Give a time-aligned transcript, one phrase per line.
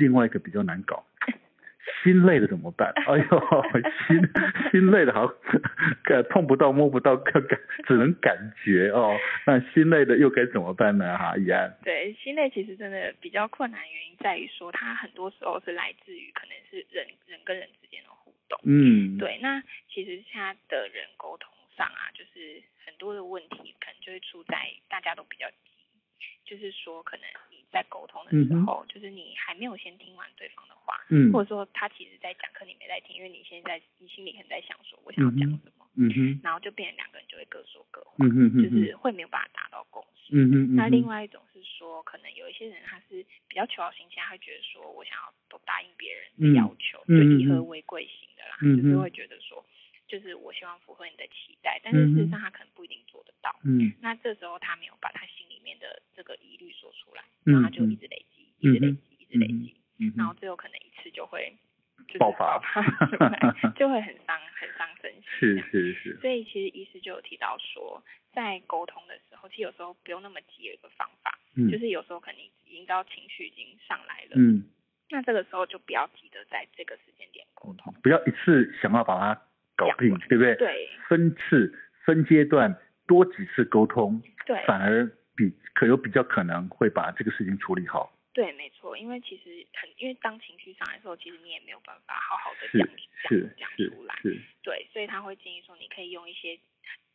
[0.00, 1.04] 另外一个比较难搞。
[2.02, 2.90] 心累的怎么办？
[3.04, 3.24] 哎呦，
[4.08, 4.16] 心
[4.70, 5.26] 心累的好，
[6.02, 7.42] 感碰不到摸不到，感
[7.86, 9.18] 只能感觉哦。
[9.44, 11.18] 那心累的又该怎么办呢？
[11.18, 11.76] 哈，怡安。
[11.84, 18.58] 对，心累其实真的比较困难，原因在于说它很多时候是来自于可能是人人跟人之间的互动。
[18.64, 19.18] 嗯。
[19.18, 19.60] 对，那
[19.92, 24.56] 其实现在的人沟通上啊，就是很多的问题可能就会出在
[24.88, 25.68] 大家都比较急，
[26.46, 27.24] 就是说可能。
[27.70, 49.64] 在沟通的时候，嗯、就是你还没有先听完对方的话，嗯，或者说他其实在讲，课你没在听，因为你现在你心里可能在想说，我想要讲什么，嗯哼，然后就变成两个人就会各说各话，嗯哼，就是会没有办法达到共识，嗯哼，那另外一种是说，可能有一些人他是比较求好心切，他会觉得说我想要都答应别人的要求，嗯、就以和为贵型的啦，嗯，就是会觉得说。
[50.10, 53.54] 就是我希望符合你的期待，但是事实上他可能不一定做得到。
[53.62, 56.72] 嗯，那这时候他没有把他心里面的这个疑虑
[57.44, 61.56] 然后他就一直累积，一直累积，一直累积，嗯、然后最后可能一次就会
[62.18, 62.60] 爆发，
[63.76, 65.22] 就会很伤，很伤身心。
[65.24, 66.18] 是是是。
[66.20, 68.02] 所以其实医师就有提到说，
[68.32, 74.64] 在沟通的时候，其实有时候不用那么急，有一个方法，嗯、就是有时候可能已经到情绪已经上来了，嗯，
[75.10, 79.40] 那这个时候就不要急着在这个时间点沟通，不要一次想要把它。
[79.76, 80.54] 搞定，对不对？
[80.56, 81.72] 对，分次、
[82.04, 88.12] 分阶段，多几次沟通，对，反而比可有比较可能会把这个事情处理好。
[88.34, 92.86] 对，没错，因为其实很，因为当情绪上来的时候，其实你也没有办法好好的讲
[93.24, 94.14] 讲讲出来。
[94.20, 96.60] 是，对，所以他会建议说，你可以用一些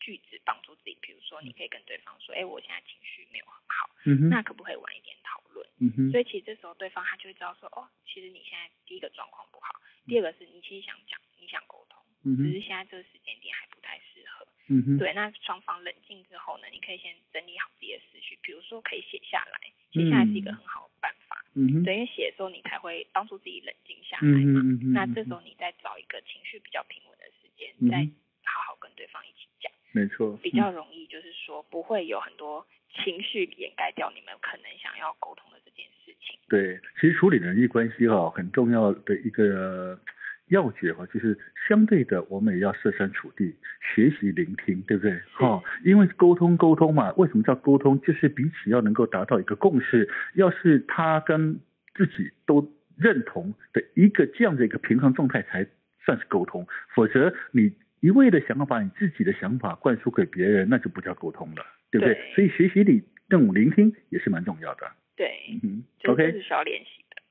[0.00, 5.68] 句子帮助自己，比如说，你可以跟对方说，哎，我现在情绪没有很好，嗯哼，那可不可以晚一点讨论？
[5.78, 9.70] 嗯哼，所以其实这时候对方他就会知道说，哦，其实你现在第一个状况不好，
[10.08, 12.02] 第二个是你其实想讲，你想沟通。
[12.24, 13.23] 只是现在这个时间点还不太适合。
[14.68, 14.98] 嗯哼。
[14.98, 19.58] 对，那双方冷静之后呢，你可以先整理好自己的思绪，比如说可以写下来，
[19.92, 21.44] 写下来是一个很好的办法。
[21.54, 21.84] 嗯哼。
[21.84, 24.60] 对，因为写的时候你才会帮助自己冷静下来嘛。
[24.64, 24.92] 嗯哼。
[24.92, 27.98] 那这时候你再找一个情绪比较平稳的时间，嗯、再
[28.44, 29.70] 好好跟对方一起讲。
[29.92, 30.36] 没错。
[30.42, 32.66] 比较容易，就是说不会有很多
[33.04, 36.38] 情绪掩盖掉你们可能想要沟通的这件事情。
[36.48, 39.98] 对，其实处理人际关系哈，很重要的一个。
[40.48, 41.38] 要诀哈，就是
[41.68, 45.18] 相对的，我们也要设身处地学习聆听，对不对？
[45.32, 48.00] 哈是，因为沟通沟通嘛，为什么叫沟通？
[48.02, 50.08] 就是彼此要能够达到一个共识。
[50.34, 51.58] 要是他跟
[51.94, 55.66] 自己都认同的一个这样的一个平衡状态，才
[56.04, 56.66] 算是沟通。
[56.94, 62.14] 否则你一味的想要把你自己的想法灌输给别人，那就不叫沟通了，对不对？
[62.14, 64.90] 对，所以学习里这种聆听也是蛮重要的。
[65.16, 65.30] 对，
[65.62, 66.32] 嗯，OK。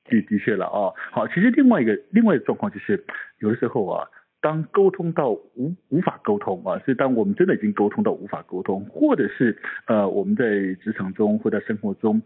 [0.06, 3.03] 的的确了啊，好，其实另外一个另外一个状况就是，
[3.40, 4.08] 有的时候啊，
[4.41, 10.46] 当沟通到无无法沟通啊，是当我们真的已经沟通到无法沟通，或者是呃我们在
[10.84, 12.22] 职场中或在生活中，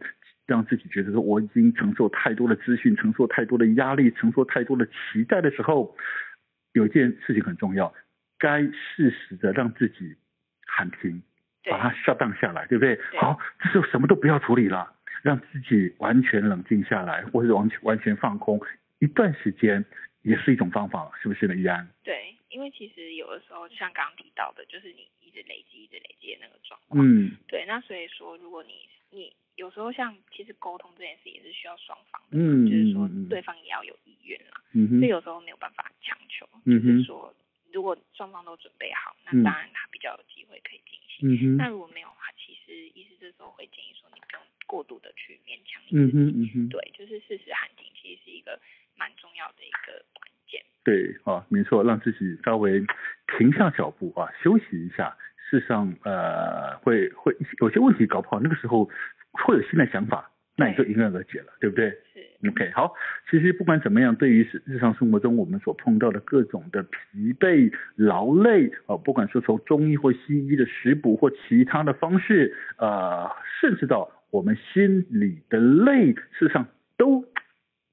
[0.46, 5.96] 让自己觉得说我已经承受太多的资讯，承受太多的压力，承受太多的期待的时候，
[6.74, 7.94] 有一件事情很重要，
[8.40, 10.16] 该适时的让自己
[10.66, 11.22] 喊停，
[11.70, 12.96] 把它 shut down 下来，对不对？
[12.96, 14.94] 对好，这时候什么都不要处理了。
[15.24, 18.60] 让自己完全冷静下来，或者完全完全放空
[19.00, 19.84] 一段时间，
[20.22, 21.56] 也是一种方法，是不是呢？
[21.56, 21.88] 怡安？
[22.04, 27.04] 对，因为其实有的时候，就像刚刚提到的，就是你一直累积、一直累积的那个状况。
[27.06, 27.36] 嗯。
[27.48, 34.62] 对，那所以说，如果你你有时候像其实沟通这件事也是需要双方的，嗯，就是说对方也要有意愿啦。
[34.74, 35.00] 嗯哼。
[35.00, 36.88] 所以有时候没有办法强求，嗯哼。
[36.88, 37.34] 就是说，
[37.74, 41.30] 如果双方都准备好，那当然他比较有机会可以进行。
[41.30, 41.58] 嗯哼。
[41.58, 44.42] 那如果没有的话，其实医师这时候会建议说，你不用。
[44.68, 48.60] 过度的去勉强你自己，嗯哼嗯哼，对，就是适时喊停，其实是一个
[48.96, 50.62] 蛮重要的一个关键。
[50.84, 52.86] 对，啊，没错，让自己稍微
[53.38, 55.18] 停下脚步啊，休息一下。
[55.50, 58.86] 事实上，呃，会会有些问题搞不好，那个时候
[59.32, 61.90] 会有新的想法，那你就迎刃而解了，对，不对？
[62.14, 62.28] 是。
[62.50, 62.94] OK，好，
[63.32, 73.32] 其实不管怎么样，对于日常生活中我们所碰到的各种的疲惫、劳累啊，不管是从中医或西医的食补或其他的方式，呃，
[73.62, 76.68] 甚至到我们心里的累，事实上
[76.98, 77.26] 都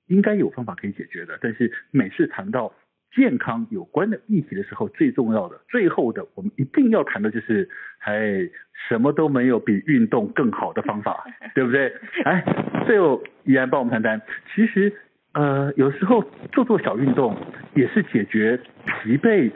[0.07, 1.39] 应该有方法可以解决的。
[1.41, 2.75] 但是每次谈到
[3.15, 7.69] 健康有关的议题的时候，最重要的、最后的，我们一定要谈的就是，
[8.01, 8.49] 哎，
[8.89, 11.25] 什么都没有比运动更好的方法，
[11.55, 11.93] 对不对？
[12.25, 12.45] 哎，
[12.87, 14.21] 最后依然帮我们谈谈，
[14.55, 14.93] 其实
[15.33, 17.37] 呃，有时候做做小运动
[17.75, 18.61] 也是解决
[19.03, 19.51] 疲惫。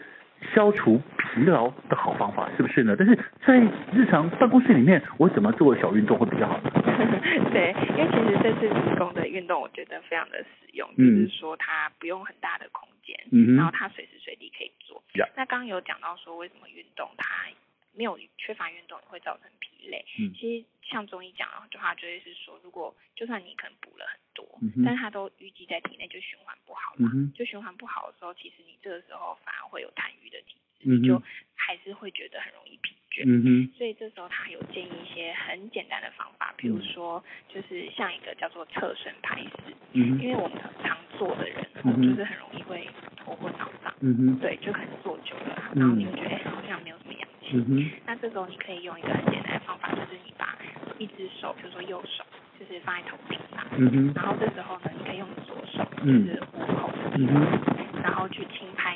[0.54, 1.02] 消除
[1.34, 2.96] 疲劳的好方法是不是呢？
[2.98, 3.14] 但是
[3.46, 3.58] 在
[3.92, 6.58] 日常办公室里面，我怎么做小运动会比较好？
[7.52, 15.02] 对，因为其实这次提供的运动，我觉得非常的实用，嗯、就是说它不用很大的空间，嗯、然后它随时随地可以做。
[15.14, 17.46] 嗯、那刚刚有讲到说，为什么运动它
[17.94, 20.04] 没有缺乏运动也会造成疲累。
[20.20, 27.10] 嗯，其实像中医讲的话，就会是说，如果就算你可能补了很多，嗯、但是它都淤积在体内，就循环不好嘛。
[27.14, 31.22] 嗯、就循环不好的时候，其实你这个时候反而会有痰瘀的体质，嗯、你就
[31.54, 33.22] 还是会觉得很容易疲倦。
[33.26, 33.70] 嗯哼。
[33.76, 39.74] 所以这时候他有建议一些很简单的方法，比如说就是像一个叫做侧身拍式。
[39.92, 40.18] 嗯。
[40.20, 43.92] 因为我们常坐的人，嗯、就是很容易会头昏脑胀。
[44.00, 44.38] 嗯哼。
[44.38, 47.56] 对，就可能坐久了，然后你会觉得哎、欸，好像没有什么氧气。
[47.56, 47.90] 嗯哼。
[48.06, 50.56] 那这时候你可以用一个很简单的方法，就是你把
[50.98, 52.24] 一只手，比如说右手，
[52.58, 53.66] 就是放在头顶上。
[53.76, 54.12] 嗯哼。
[54.14, 58.87] 然后这时候呢，你可以用左手，就是虎口的地方，嗯、然后去轻拍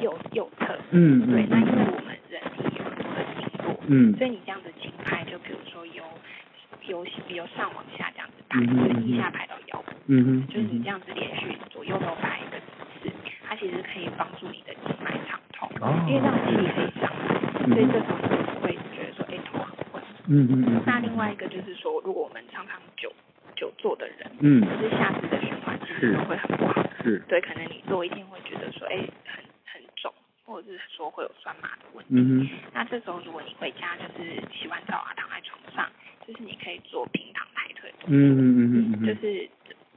[0.00, 0.78] 右右侧。
[0.90, 1.26] 嗯。
[1.30, 6.04] 对，那因为我们人体有很多的经络，嗯，所以你这样子轻拍，就比如说由
[6.88, 9.92] 由由上往下这样子拍，从腋下拍到腰部。
[10.06, 10.46] 嗯哼。
[10.48, 13.12] 就是你这样子连续左右都拍一个姿势，
[13.48, 20.02] 它其实可以帮助你的经脉畅通，哦、因为这样气可以上来，嗯、所以这时候你就不会觉得说，哎、欸，头很昏。
[20.28, 20.82] 嗯嗯嗯。
[20.86, 23.12] 那另外一个就是说，如果我们常常久
[23.54, 26.84] 久坐的人，嗯，就是下肢的循环其实都会很不好。
[27.02, 27.22] 是。
[27.28, 29.25] 对，可能你坐一天会觉得说，哎、欸，很很肿，
[30.88, 32.50] 说会有酸麻的问题。
[32.72, 35.90] 那这时候如果你回家就是洗完澡啊，躺在床上，
[36.26, 38.16] 就是你可以做平躺抬腿的动作。
[38.16, 39.06] 嗯嗯嗯嗯。
[39.06, 39.48] 就是，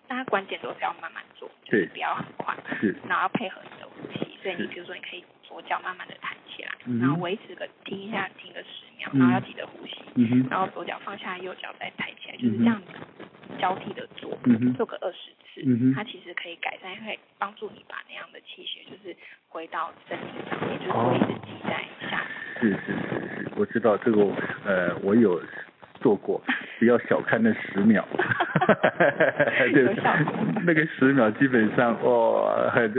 [0.08, 2.56] 大家关键都是要慢慢做，就是不要很快。
[2.80, 2.96] 是。
[3.08, 9.96] 然后要配合你的呼吸，所以你比如说你可以左脚慢慢的抬起来，然后维持个听一下，听个十秒，然后要记得呼吸。
[10.50, 12.88] 然后左脚放下，右脚再抬起来，就是这样子
[13.60, 14.38] 交替的做，
[14.76, 15.94] 做个二十次。
[15.94, 19.16] 它其实可以改善，会帮助你把那样的气血就是
[19.50, 22.22] 回到身体上面，就是不一直积在下
[22.60, 22.70] 肢。
[22.70, 24.22] 是是是是，我知道这个，
[24.66, 25.40] 呃，我有。
[26.02, 26.42] 做过，
[26.80, 28.08] 不要小看那十秒，
[29.74, 29.94] 对，
[30.66, 32.90] 那个十秒基本上哦，很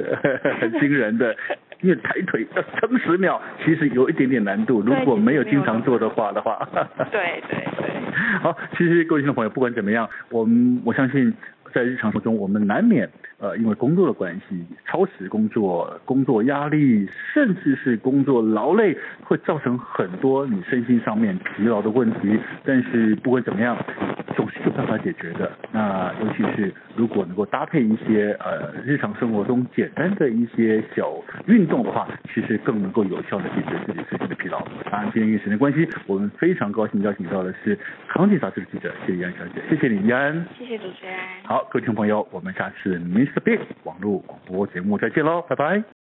[0.60, 1.34] 很惊人的，
[1.80, 6.68] 因为抬腿要撑十秒，其实有一点点难度，如果没有经常做的话的话。
[7.10, 7.90] 对对对。
[8.44, 11.34] 好，其实各位听众朋友，不管怎么样，我们我相信
[11.72, 13.08] 在日常生活中，我们难免。
[13.38, 18.94] 呃，因为工作的关系，超时工作、工作压力，甚至是工作劳累，
[19.24, 22.38] 会造成很多你身心上面疲劳的问题。
[22.64, 23.74] 但是不管怎么样，
[24.40, 25.52] 总是有办法解决的。
[25.70, 31.12] 那尤其是如果能够搭配一些呃日常生活中简单的一些小
[31.46, 34.58] 运动的话，其实更能够有效的解决自己身心的疲劳。
[34.90, 37.76] 当然，今天因为时间关系，我们非常高兴邀请到的是
[38.08, 40.32] 《康健杂志》的记者谢宜安小姐，谢谢你，宜安。
[40.58, 41.14] 谢谢主持人。
[41.44, 43.40] 好，各位听众朋友，我们下次 Mr.
[43.44, 45.90] Big 网络广播节目再见喽，拜拜。